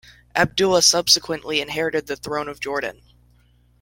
[0.35, 3.03] Abdullah subsequently inherited the throne of Jordan.